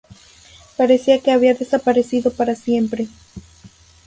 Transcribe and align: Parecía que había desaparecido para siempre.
Parecía 0.77 1.19
que 1.21 1.29
había 1.31 1.53
desaparecido 1.53 2.31
para 2.31 2.55
siempre. 2.55 3.07